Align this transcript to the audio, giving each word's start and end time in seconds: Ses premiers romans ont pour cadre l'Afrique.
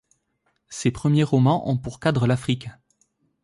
Ses 0.69 0.89
premiers 0.89 1.23
romans 1.23 1.69
ont 1.69 1.77
pour 1.77 1.99
cadre 1.99 2.25
l'Afrique. 2.25 2.69